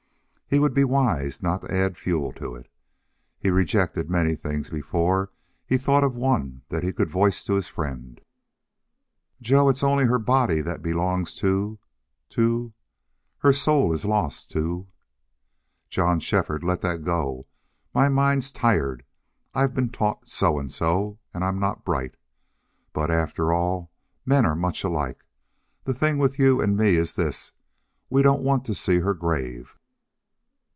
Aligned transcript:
He 0.53 0.59
would 0.59 0.73
be 0.73 0.83
wise 0.83 1.41
not 1.41 1.61
to 1.61 1.73
add 1.73 1.95
fuel 1.95 2.33
to 2.33 2.55
it. 2.55 2.69
He 3.39 3.49
rejected 3.49 4.09
many 4.09 4.35
things 4.35 4.69
before 4.69 5.31
he 5.65 5.77
thought 5.77 6.03
of 6.03 6.13
one 6.17 6.63
that 6.67 6.83
he 6.83 6.91
could 6.91 7.09
voice 7.09 7.41
to 7.45 7.53
his 7.53 7.69
friend. 7.69 8.19
"Joe, 9.41 9.69
it's 9.69 9.81
only 9.81 10.07
her 10.07 10.19
body 10.19 10.59
that 10.59 10.81
belongs 10.81 11.35
to 11.35 11.79
to.... 12.31 12.73
Her 13.37 13.53
soul 13.53 13.93
is 13.93 14.03
lost 14.03 14.51
to" 14.51 14.89
"John 15.89 16.19
Shefford, 16.19 16.65
let 16.65 16.81
that 16.81 17.05
go. 17.05 17.47
My 17.95 18.09
mind's 18.09 18.51
tired. 18.51 19.05
I've 19.53 19.73
been 19.73 19.87
taught 19.87 20.27
so 20.27 20.59
and 20.59 20.69
so, 20.69 21.17
and 21.33 21.45
I'm 21.45 21.59
not 21.61 21.85
bright.... 21.85 22.15
But, 22.91 23.09
after 23.09 23.53
all, 23.53 23.89
men 24.25 24.45
are 24.45 24.55
much 24.57 24.83
alike. 24.83 25.23
The 25.85 25.93
thing 25.93 26.17
with 26.17 26.37
you 26.37 26.59
and 26.59 26.75
me 26.75 26.97
is 26.97 27.15
this 27.15 27.53
we 28.09 28.21
don't 28.21 28.43
want 28.43 28.65
to 28.65 28.73
see 28.73 28.99
HER 28.99 29.13
grave!" 29.13 29.77